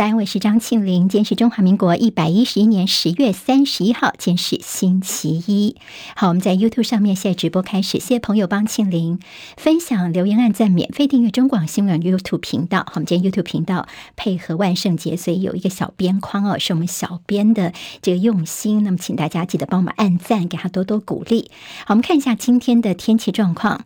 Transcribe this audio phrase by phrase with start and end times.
[0.00, 1.10] 早安，我是张庆玲。
[1.10, 5.76] 今天是中华民国一百一十一年十月三十一号，今天是星期一。
[6.16, 9.20] 好，我们在 YouTube 上面现在直播开始，谢谢朋友帮庆玲
[9.58, 12.78] 分享、留言、按赞、免费订阅中广新闻 YouTube 频道。
[12.78, 13.86] 好，我们今天 YouTube 频道
[14.16, 18.82] 配合万圣节，所以有一个小边框哦，是我们小编的这个用心。
[18.82, 21.50] 那么，请大家记得帮我们按赞，给他多多鼓励。
[21.80, 23.82] 好，我们看一下今天的天气状况。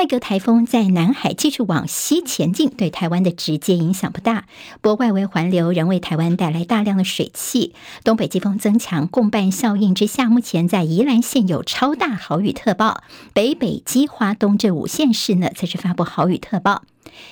[0.00, 4.46] 奈格台风在南海继续往西前进，对台湾的直接影响不大。
[4.80, 13.02] 不过，外围环流仍为台湾带来大量的水汽，东北季风增强，共伴效应之下，目前在宜兰县有超大豪雨特报，
[13.34, 16.80] 北北基花东这五县市呢，则是发布豪雨特报。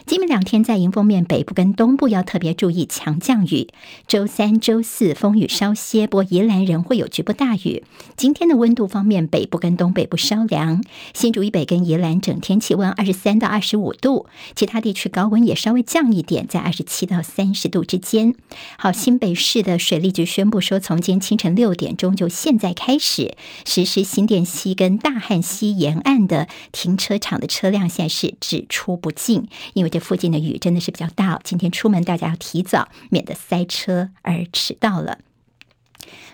[0.07, 3.69] 今明两天在迎风面北部跟东部要特别注意强降雨。
[4.07, 7.85] 周三、周四风雨稍歇，不过宜兰仍会有局部大雨。
[8.17, 10.83] 今天的温度方面，北部跟东北部稍凉，
[11.15, 18.35] 新竹以北跟宜兰整天气温二十三到二十五度，其他地区高温也稍微降一点，在二十七到三十度之间。
[18.79, 29.49] 好，新北市的水利局宣布说，从今天清晨六点钟就现在开始实施新店溪跟大汉溪沿岸的停车场的车辆现在是只出不进。
[29.75, 35.19] 因为这附近的雨真的是比较大，今天出门大家要提早，免得塞车而迟到了。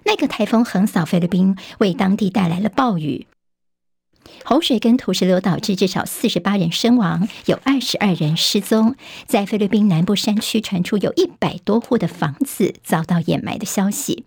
[0.05, 3.27] 那个台风横扫菲律宾，为当地带来了暴雨、
[4.45, 8.95] 洪水跟土石流，导致至少四十八人身亡，有二十二人失踪。
[9.27, 14.25] 在菲律宾南部山区传出有一百多户的房子遭到掩埋的消息。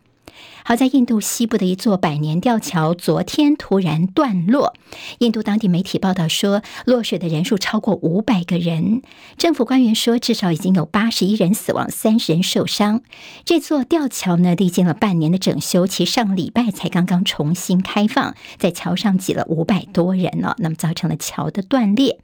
[0.68, 4.74] 好在印度西部的一座百年吊桥昨天突然断落，
[5.20, 9.02] 印度当地媒体报道说，落水的人数超过五百个人。
[9.38, 13.02] 政府官员说，至少已经有八十一人死亡，三十人受伤。
[13.46, 22.20] 这座吊桥呢，历经了半年的整修，其上礼拜才刚刚重新开放，在桥上挤了五百多人呢，那么造成了桥的断裂。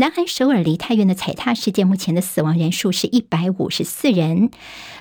[0.00, 4.50] 南韩首尔梨泰院的踩踏事件，目前的死亡人数是一百五十四人。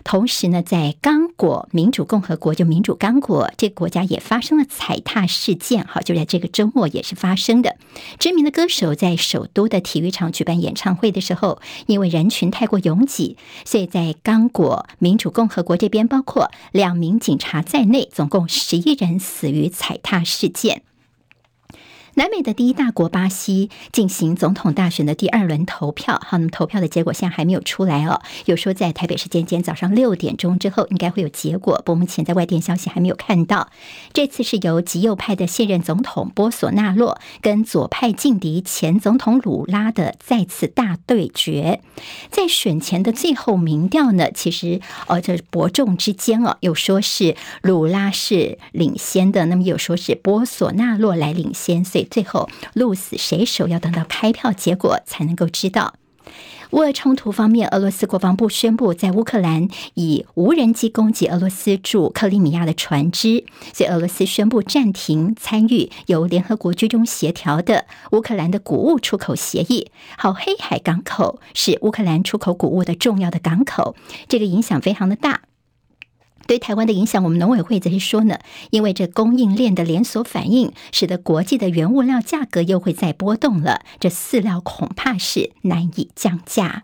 [0.03, 5.85] 同时呢，在刚果民主共和国，就民主刚果这国家也发生了踩踏事件。
[5.85, 7.75] 好，就在这个周末也是发生的。
[8.17, 20.81] 知名的歌手在首都的体育场举办演唱会的时候，因为人群太过拥挤，所以在刚果民主共和国这边，包括两名警察在内，总共十一人死于踩踏事件。
[22.17, 28.23] 南美的第一大国巴西进行总统大选的第二轮投票，好，那么投票的结果现在还没有出来哦。
[28.45, 33.69] 有说在台北时间今天早上六点钟之后应该会有结果，不过目前在外电消息还没有看到。
[34.13, 41.81] 这次是由极右派的现任总统波索纳洛跟左派劲敌前总统鲁拉的再次大对决。
[42.31, 52.06] 在选前的最后民调呢，其实呃这伯仲之间哦，有说是鲁拉是领先的，那么有说是波索纳洛来领先，所以。
[52.07, 55.93] 最后鹿死谁手，要等到开票结果才能够知道。
[56.71, 69.89] 乌俄冲突方面，俄罗斯国防部宣布，在乌克兰以无人机攻击俄罗斯驻克里米亚的船只，所以俄罗斯宣布暂停参与由联合国居中协调的乌克兰的谷物出口协议。
[70.17, 73.95] 好，黑海港口是乌克兰出口谷物的重要的港口，
[74.27, 75.43] 这个影响非常的大。
[76.47, 78.39] 对台湾的影响，我们农委会则是说呢，
[78.71, 86.83] 因为这供应链的连锁反应，使得国际的原物料价格又会再波动了，这饲料恐怕是难以降价。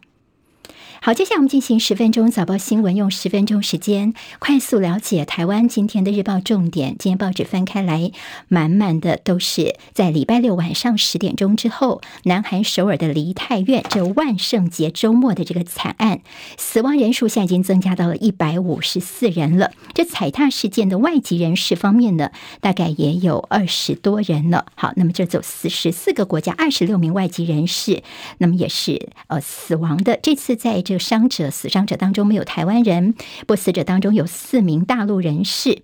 [1.05, 6.95] 好，接下来我们进行十分钟早报新闻，用十分钟时间快速了解台湾今天的日报重点。
[6.97, 8.13] 今天报纸翻开来，
[8.47, 16.21] 满满的都是在礼拜六晚上十点钟之后，南韩首尔的梨泰院这万圣节周末的这个惨案，
[16.57, 19.71] 死亡人数现在已经增加到了一百五十四人了。
[19.93, 22.31] 这踩踏事件的外籍人士方面呢，
[22.61, 24.67] 大概也有二十多人了。
[24.75, 28.03] 好，那么这走四十四个国家二十六名外籍人士，
[28.37, 30.17] 那么也是呃死亡的。
[30.23, 30.92] 这次在这。
[30.97, 33.15] 伤者、死伤者当中没有台湾人，
[33.47, 35.83] 不死者当中有四名大陆人士。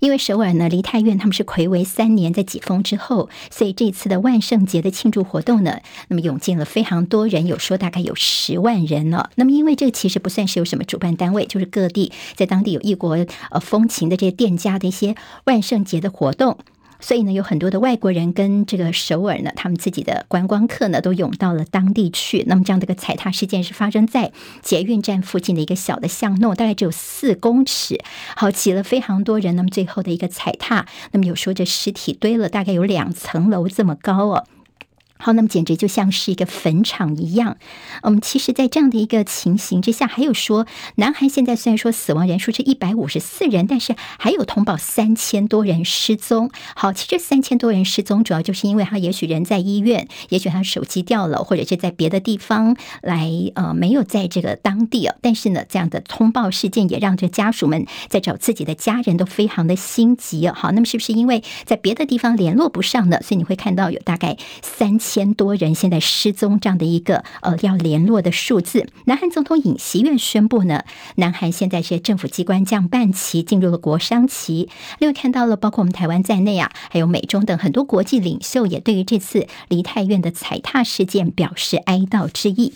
[0.00, 9.30] 因为首尔呢，梨泰院他们是睽违三年在解封之后，所以这次的万圣节的庆祝活动呢，那么涌进了非常多人，有说大概有十万人了。
[9.34, 15.16] 那么因为这其实不算是有什么主办单位，就是各地在当地有异国呃风情的这些店家的一些
[15.46, 16.58] 万圣节的活动。
[17.00, 22.44] 所以呢，有很多的外国人跟这个首尔呢，他们自己的观光客呢，都涌到了当地去。
[22.46, 27.98] 那么这样的一个踩踏事件是发生在捷运站附近的一个小的巷弄，大概只有四公尺，
[28.36, 29.54] 好挤了非常多人。
[29.56, 34.44] 那么最后的一个踩踏，那么有说这尸体堆了大概有两层楼这么高哦。
[35.18, 37.56] 好，那么简直就像是一个坟场一样。
[38.02, 46.50] 嗯，其实，在这样的一个情形之下，还有说，南韩现在虽然说死亡人数是一百五十四人，但是还有通报三千多人失踪。
[46.76, 55.16] 好，其实三千多人失踪，主要就是因为他也许人在医院，也许他手机掉了，或者是在别的地方来，呃，没有在这个当地哦。
[55.20, 60.54] 但是呢，这样的通报事件也让这家属们在找自己的家人都非常的心急哦。
[60.56, 63.20] 好，那么是不是因为在别的地方联络不上呢？
[63.20, 65.07] 所以你会看到有大概三千。
[65.08, 70.84] 千多人现在失踪这样的一个呃要联络的数字，南韩总统尹锡悦宣布呢，
[71.16, 74.68] 南韩现在是政府机关降半旗，进入了国商旗。
[74.98, 82.74] 另外看到了包括我们台湾在内啊，还有美中等很多国际领袖也对于这次梨泰院的踩踏事件表示哀悼之意。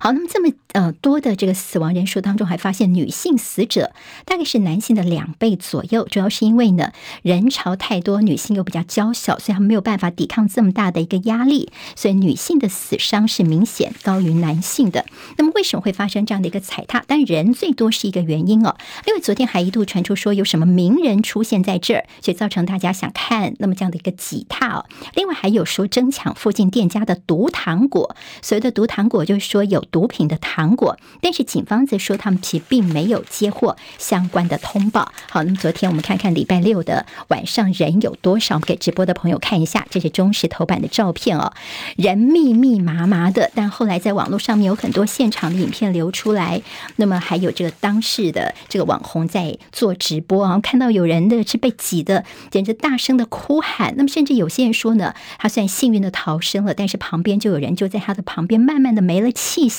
[0.00, 3.92] 好，那么这么呃多的这个死亡人数当中，还发现女性死者
[4.24, 6.92] 大概是男性的两倍左右，主要是因为呢
[7.22, 15.04] 人潮太多，女性又比较娇小，所以她们没有办法抵抗这么大的一个压力，所以女性的死伤是明显高于男性的。
[15.36, 17.02] 那么为什么会发生这样的一个踩踏？
[17.08, 18.76] 但人最多是一个原因哦。
[19.06, 24.86] 因为昨天还一度传出说有什么名人出现在这儿，所以造成大家想看那么这样的一个挤踏哦。
[25.14, 29.84] 另外还有说争抢附近店家的毒糖果，所谓的毒糖果就是说有。
[29.90, 35.12] 毒品的糖果，但是警方则说他们其实并没有接获相关的通报。
[35.30, 38.58] 好，那么昨天我们看看礼拜六的晚上人有多少？
[38.58, 41.52] 给直播的朋友看一下，这是中时头版的照片哦，
[41.96, 43.50] 人密密麻麻的。
[43.54, 46.60] 但后来在网络上面有很多现场的影片流出来，
[46.96, 53.94] 那么还有这个当事的这个网红在做直播啊，看到有人的是被挤的，简直大声的哭喊。
[53.96, 59.77] 那么甚至有些人说呢，他虽然幸运的逃生了，但是旁边就有人就在他的旁边慢慢的没了气息。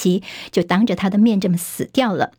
[0.51, 2.31] 就当着他的面这么死掉了。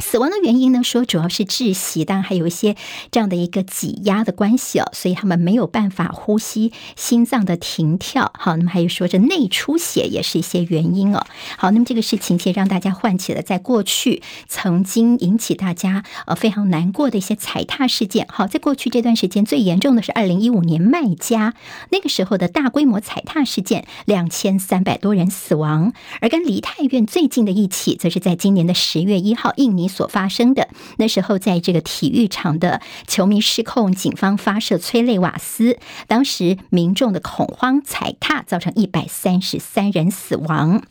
[0.00, 0.82] 死亡的原因呢？
[0.82, 2.74] 说主要是窒息，当然还有一些
[3.10, 8.32] 这样的一个挤压的关系哦，所以他们没有办法呼吸，心脏的停跳。
[8.36, 11.24] 好，那么还有说这内出血也是一些原因哦。
[11.58, 18.26] 好，那么这个事情其实让大家唤起了在过去曾经引起大家呃非常难过的一些踩踏事件。
[18.30, 21.54] 好，在过去这段时间最严重的是二零一五年麦加
[21.90, 25.92] 那个时候的大规模踩踏事件，两千三百多人死亡。
[26.20, 29.89] 而跟梨泰院最近的一起，则是在今年的十月一号，印尼。
[29.90, 40.82] 所发生的那时候，在这个体育场的球迷失控，警方发射催泪瓦斯，当时民众的恐慌踩踏，造成一百三十三人死亡。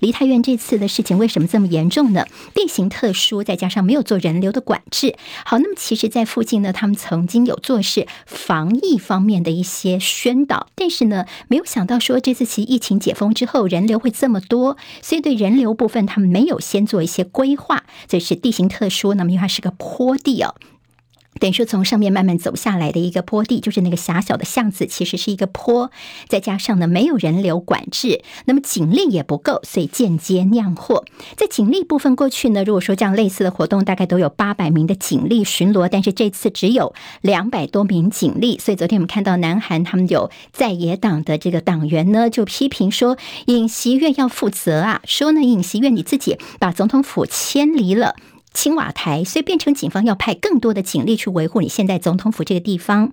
[0.00, 2.26] 梨泰院这次的事情为什么这么严重呢？
[2.54, 5.16] 地形特殊，再加上没有做人流的管制。
[5.44, 18.41] 好，那么其实，在附近呢，他们曾经有做是防疫方面的一些宣导，但是呢，没有想到说这次其疫情解封之后，人流会这么多，所以对人流部分，他们没有先做一些规划，这是。
[18.42, 20.54] 地形特殊，那么因为它是个坡地哦。
[21.40, 25.90] 等于说，从上面慢慢走下来的一个坡地，就是那个狭小的巷子，其实是一个坡，
[26.28, 31.04] 再加上呢没有人流管制，那么警力也不够，所以间接酿祸。
[31.34, 38.58] 在警力部分，过去呢，如果说这样类似的活动，大概都有八百名的警力巡逻，但是这次只有两百多名警力。
[38.58, 43.16] 所以昨天我们看到南韩他们有在野党的这个党员呢，就批评说
[43.46, 48.14] 尹锡悦要负责啊，说呢尹锡悦你自己把总统府迁离了。
[48.52, 53.12] 青瓦台，所以变成警方要派更多的警力去维护你现在总统府这个地方。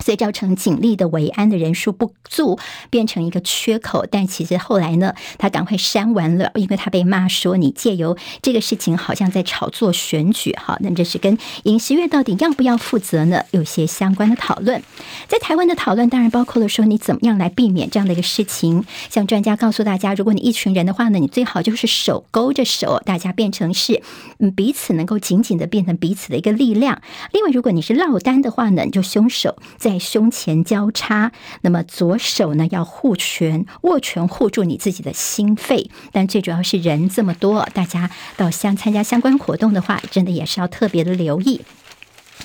[0.00, 2.58] 所以造成警力的维安的人数不足，
[2.90, 4.06] 变成一个缺口。
[4.10, 10.56] 但其实后来呢，他赶快删完了，因为他被骂说你借由这个事情好像在炒作选举。
[10.56, 13.44] 好，那这是跟尹锡悦到底要不要负责呢？
[13.50, 14.82] 有些相关的讨论。
[15.28, 18.84] 在台湾的讨论当然包括了说你怎么样来避免这样的一个事情。
[19.10, 24.02] 像专家告诉大家，如果你一群人的话呢，你最好就是手勾着手，大家变成是
[24.38, 27.02] 嗯彼此能够紧紧的变成彼此的一个力量。
[27.32, 29.89] 另外，如果你是落单的话呢，你就凶手在。
[29.90, 31.32] 在胸前交叉，
[31.62, 35.90] 那么左手呢要护拳，握拳护住你自己的心肺。
[36.12, 41.62] 但最主要是人这么多，大家到相参加相关活动的话，真的也是要特别的留意。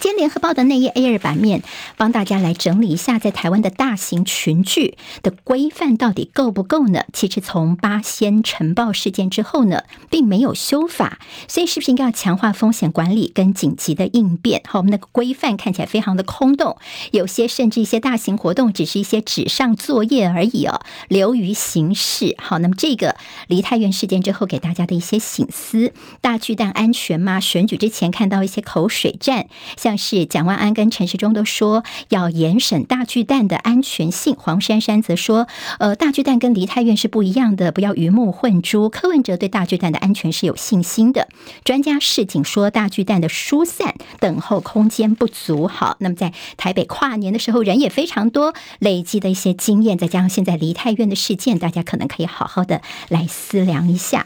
[0.05, 1.63] 先联合报的内页 A 二版面，
[1.97, 7.05] 帮大家来整理一下，在台湾的大型群聚的规范到底够不够呢？
[7.11, 9.81] 其实从八仙尘爆事件之后呢，
[10.11, 14.61] 并没有修法，所以是不是应该要强化风险管理跟紧急的应变？
[14.67, 16.77] 好，我们那个规范看起来非常的空洞，
[17.09, 22.35] 有些甚至一些大型活动只是一些纸上作业而已哦，流于形式。
[22.37, 23.15] 好，那么这个
[23.47, 27.39] 梨泰院事件之后给大家的一些醒思：大巨蛋安全吗？
[27.39, 29.47] 选举之前看到一些口水战。
[29.75, 35.47] 像是蒋万安跟陈时中都说要严审大巨蛋的安全性，黄珊珊则说，
[35.79, 38.89] 呃，大巨蛋跟梨泰院是不一样的，不要鱼目混珠。
[38.89, 41.27] 柯文哲对大巨蛋的安全是有信心的，
[41.63, 45.67] 专家示警说大巨蛋的疏散等候空间不足。
[45.67, 54.25] 好，那么在台北跨年的时候人也非常多，累积的一些经验，再加上现在梨泰院的事件，大家可能可以好好的来思量一下。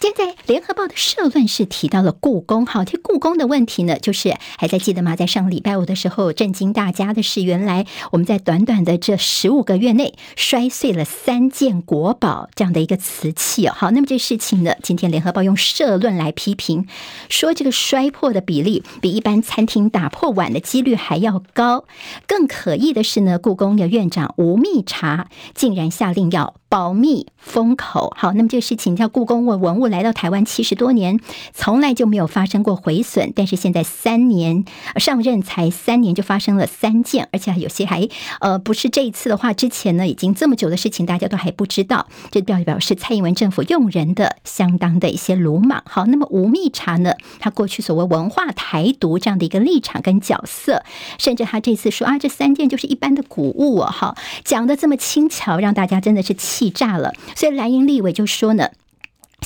[0.00, 5.16] 现在联合报的社论是提到了故宫，好，这故宫的问题呢，就是还在记得吗？
[5.16, 13.74] 在上礼拜五的时候，震惊大家的是，原来我们在短短的这十五个月内摔碎了三件国宝这样的一个瓷器哦。
[13.76, 16.86] 好，那么这事情呢，今天联合报用社论来批评，
[17.28, 21.86] 说这个摔破的比例比一般餐厅打破碗的几率还要高。
[22.28, 28.12] 更可疑的是呢，故宫的院长吴密察竟然下令要保密封口。
[28.16, 29.86] 好，那么这个事情叫故宫文物。
[29.88, 31.18] 来到台湾七十多年，
[31.54, 34.64] 从来就没有发生过毁损，但是现在三年
[34.96, 38.08] 上任才三年就发生了三件，而且有些还
[38.40, 45.82] 呃不是这一次的话，之前呢已经这么久的事情，大家都还不知道，这表表示蔡英文政府用人的相当的一些鲁莽。
[45.86, 50.82] 好，那么吴密察呢，他过去所谓文化台独这样的一个立场跟角色，
[51.18, 57.12] 甚至他这次说啊，这三件就是一般的古物哦，好，讲的这么轻巧，让大家真的是气炸了。
[57.36, 58.70] 所以蓝营立委就说呢。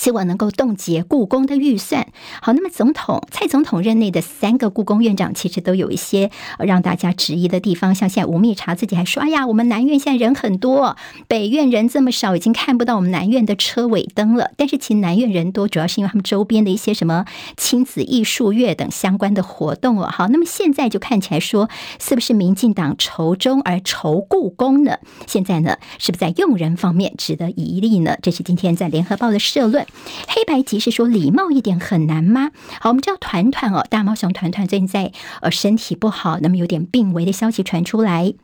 [0.02, 2.08] 希望能够冻结故宫的预算。
[2.40, 7.94] 好，那么总统蔡总统任内的三个故宫院长，其实都有一些让大家质疑的地方。
[7.94, 10.96] 像现在吴密察自己还说：“哎呀，我们南院现在人很多，
[11.28, 17.24] 北院人这么少，已经看不到我们南院的车尾灯了。”但是其实南院人多，主要是因为他们周边的一些什么
[17.56, 20.08] 亲子艺术月等相关的活动哦。
[20.10, 24.98] 好，那么现在就看起来说，是不是民进党仇中而仇故宫呢？
[25.28, 28.16] 现在呢，是不是在用人方面值得疑虑呢？
[28.20, 29.86] 这是今天在联合报的社论。
[30.28, 32.50] 黑白集是说礼貌一点很难吗？
[32.80, 38.34] 好，我们知道团团哦，大猫熊团团最近在呃身体不好，那么有点病危的消息传出来。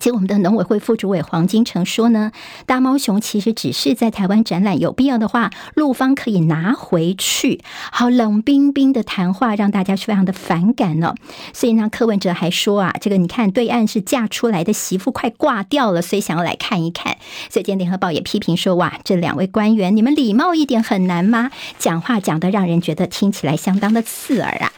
[0.00, 2.32] 结果我们的农委会副主委黄金城说呢，
[2.66, 7.60] 大猫熊其实只是在台湾展览，有必要的话，陆方可以拿回去。
[7.90, 11.14] 好，冷冰冰的谈话让大家非常的反感呢、
[11.52, 17.16] 所以呢，柯文哲还说啊，这个你看对岸是嫁出来的媳妇快挂掉了，所以想要来看一看。
[17.50, 21.50] 所以今天联合报也批评说，哇，这两位官员，你们礼貌一点很难吗？
[21.78, 24.72] 讲话讲得让人觉得听起来相当的刺耳啊。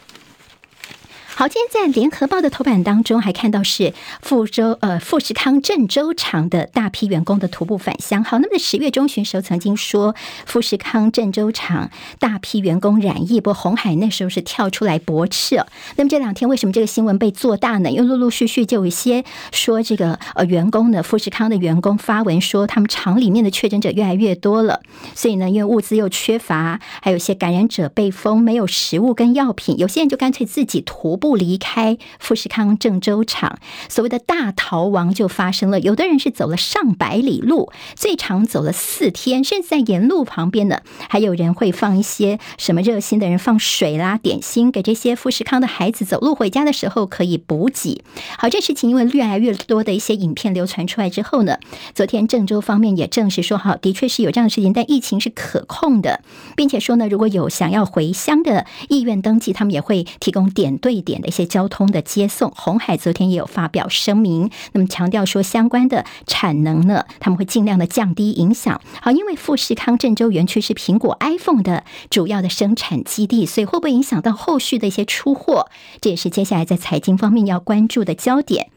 [1.39, 8.21] 好，今天在联合报的头版当中，还看到是富州呃富士康郑州厂的大批员工的徒步返乡。
[8.25, 10.13] 好，那么在十月中旬时候曾经说
[10.45, 15.55] 富士康郑州厂大批员工染疫，不过红海那时候是跳出来驳斥。
[15.95, 17.89] 那么这两天为什么这个新闻被做大呢？
[17.89, 24.81] 因为陆陆续续就有一些说这个呃员工呢，富士康的员工发文说他们厂里面的确诊者越来越多了，
[25.15, 31.28] 所以呢，因为物资又缺乏，还有一些感染者被封，没有食物跟药品，有些人就干脆自己徒步。
[31.29, 35.79] 不离开富士康郑州厂，所谓的大逃亡就发生了。
[35.79, 48.03] 有的人是走了上百里路，最长走了四天，甚至在沿路旁边呢，还有人会放一些什么热心的人放水啦、点心给这些富士康的孩子，走路回家的时候可以补给。
[48.39, 51.59] 好，这事情因为越来越多的一些影片流传出来之后呢，
[51.93, 56.23] 昨天郑州方面也证实说，好，的确是有这样的事情，但疫情是可控的，
[56.55, 68.81] 并且说呢，如果有想要回乡的意愿登记，他们也会提供点对点的一些交通的接送，红海昨天也有发表声明，那么强调说相关的产能呢，他们会尽量的降低影响。
[69.01, 75.69] 好，因为富士康郑州园区是苹果 iPhone 的主要的生产基地，所以会不会影响到后续的一些出货？
[76.01, 78.69] 这也是接下来在财经方面要关注的焦点。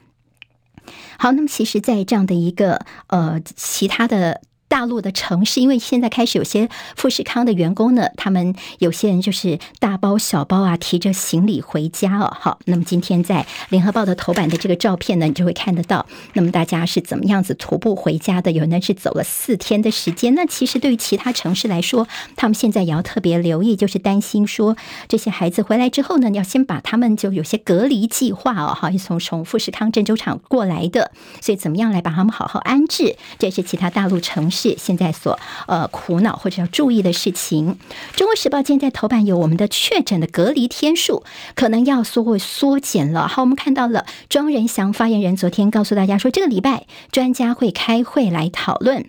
[1.19, 4.43] 好，那么其实，在这样的一个呃其他的。
[4.73, 12.35] 大陆的城市，因为现在开始有些富士康的员工呢，他们有些人就是大包小包啊，提着行李回家哦。
[12.41, 18.53] 好，那么今天在联合报的头版的这个照片呢，你就会看得到，那么大家是怎么样子徒步回家的？
[18.53, 20.35] 有人是走了四天的时间。
[20.35, 28.73] 那其实对于其他城市来说，他们现在也要特别留意，就是担心说这些孩子回来之后呢，你要先把他们就有些隔离计划哦。
[28.73, 31.13] 好，从从富士康郑州厂过来的，
[31.43, 33.17] 所以怎么样来把他们好好安置？
[33.39, 34.62] 这是其他大陆城市。
[34.63, 37.79] 是现在所呃苦恼或者要注意的事情。
[38.15, 43.27] 中国时报现在头版有我们的确诊的隔离天数可能要缩会缩减了。
[43.27, 49.07] 好，我们看到了庄仁祥发言人昨天告诉大家说，这个礼拜专家会开会来讨论。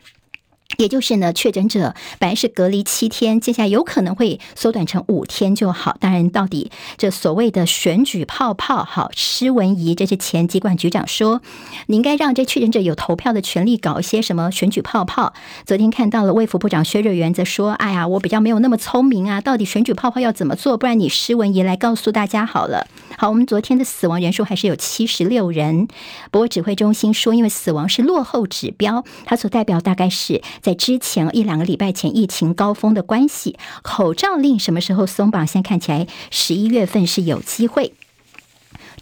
[0.78, 5.98] 也就是呢，确诊者本来是隔离七天，接下来有可能会缩短成五天就好。
[6.00, 11.42] 当然，到底这所谓的选举泡泡，好，施文仪这是前疾管局长说，
[11.88, 15.34] 你应该让这确诊者有投票的权利，搞一些什么选举泡泡。
[15.66, 20.78] 昨天看到了卫福部长薛瑞元则说，哎呀，我比较没有那么聪明啊，到底选举泡泡要怎么做？
[20.78, 22.88] 不然你施文仪来告诉大家好了。
[23.18, 25.88] 好，我们昨天的死亡人数还是有七十六人，
[26.32, 30.42] 不过指挥中心说，因为死亡是落后指标，它所代表大概是。
[30.64, 35.46] 在之前一两个礼拜前疫情高峰的关系，口罩令什么时候松绑？
[35.46, 37.94] 现在看起来十一月份是有机会。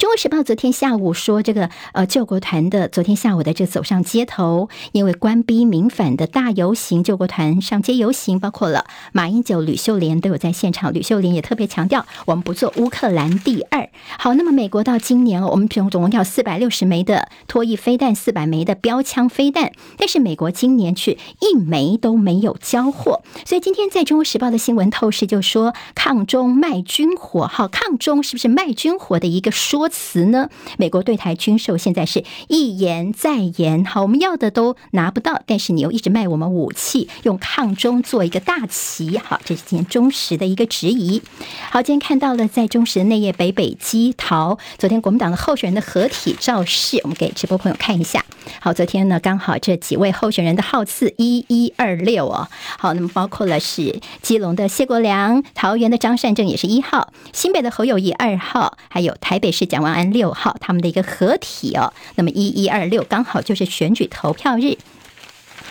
[0.02, 10.92] 中国时报昨天下午说，这个呃救国团的昨天下午的这走上街头，因为官逼民反的大游行，救国团上街游行，包括了马英九、吕秀莲都有在现场。
[10.92, 13.90] 吕秀莲也特别强调，我们不做乌克兰第二。
[14.18, 23.22] 好，那么美国到今年我们总总共要四百六十枚的脱翼飞弹，四百枚的标枪飞弹，但是美国今年却一枚都没有交货。
[23.46, 30.50] 所以今天在中国时报的新闻透视就说，抗中卖军火，好，抗中是不是卖军火的一个说词呢？
[30.80, 41.22] 美国对台军售现在是一延再延，好，我们要的都拿不到，但是你又一直卖我们武器，用抗中做一个大旗，好，这是今天中时的一个质疑。
[41.70, 48.26] 好，今天看到了在中时的内页北北基桃，昨天国民党的候选人的合体造势，我们给直播朋友看一下。
[48.60, 52.48] 好，昨天呢刚好这几位候选人的号次一一二六哦，
[52.80, 64.78] 好，那么包括了是基隆的谢国梁，桃园的张善政也是一号，新北的侯友谊二号，还有台北市蒋万安六号，他们的一个合体哦，那么一一二六刚好就是选举投票日。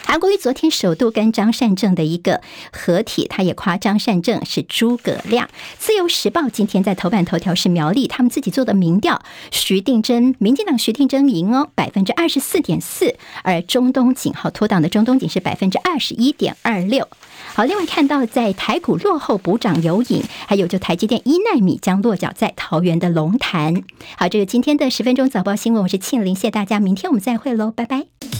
[0.04, 2.40] 韩国瑜昨天首度跟张善政的一个
[2.72, 5.48] 合体，他也夸张善政是诸葛亮。
[5.78, 17.08] 自由时报今天在头版头条是苗栗他们自己做的民调，徐定真，民进党徐定真赢哦，百分之二十四点四，而中东锦号脱党的中东锦是百分之二十一点二六。
[17.54, 23.84] 好，另外看到在台股落后补涨有影，还有就台积电一纳米将落脚在桃园的龙潭。
[24.16, 28.39] 好，这个今天的十分钟早报新闻，我是庆玲，谢谢大家，明天我们再会喽，拜拜。